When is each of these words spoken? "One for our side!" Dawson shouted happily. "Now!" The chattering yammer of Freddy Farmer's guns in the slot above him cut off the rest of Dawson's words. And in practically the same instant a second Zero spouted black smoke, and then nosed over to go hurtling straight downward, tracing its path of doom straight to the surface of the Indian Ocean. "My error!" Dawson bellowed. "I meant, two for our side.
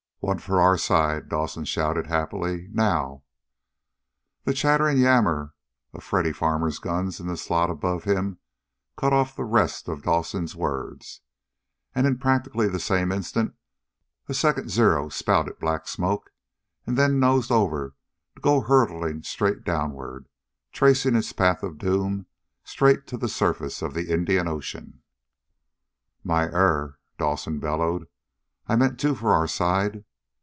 "One 0.23 0.37
for 0.37 0.61
our 0.61 0.77
side!" 0.77 1.29
Dawson 1.29 1.65
shouted 1.65 2.05
happily. 2.05 2.67
"Now!" 2.71 3.23
The 4.45 4.53
chattering 4.53 4.99
yammer 4.99 5.55
of 5.93 6.03
Freddy 6.03 6.31
Farmer's 6.31 6.77
guns 6.77 7.19
in 7.19 7.25
the 7.25 7.35
slot 7.35 7.71
above 7.71 8.03
him 8.03 8.37
cut 8.95 9.13
off 9.13 9.35
the 9.35 9.43
rest 9.43 9.87
of 9.87 10.03
Dawson's 10.03 10.55
words. 10.55 11.21
And 11.95 12.05
in 12.05 12.19
practically 12.19 12.67
the 12.67 12.79
same 12.79 13.11
instant 13.11 13.55
a 14.29 14.35
second 14.35 14.69
Zero 14.69 15.09
spouted 15.09 15.57
black 15.57 15.87
smoke, 15.87 16.31
and 16.85 16.99
then 16.99 17.19
nosed 17.19 17.51
over 17.51 17.95
to 18.35 18.41
go 18.41 18.61
hurtling 18.61 19.23
straight 19.23 19.63
downward, 19.63 20.29
tracing 20.71 21.15
its 21.15 21.33
path 21.33 21.63
of 21.63 21.79
doom 21.79 22.27
straight 22.63 23.07
to 23.07 23.17
the 23.17 23.27
surface 23.27 23.81
of 23.81 23.95
the 23.95 24.11
Indian 24.13 24.47
Ocean. 24.47 25.01
"My 26.23 26.43
error!" 26.43 26.99
Dawson 27.17 27.57
bellowed. 27.59 28.07
"I 28.67 28.75
meant, 28.75 28.99
two 28.99 29.15
for 29.15 29.31
our 29.33 29.47
side. 29.47 30.05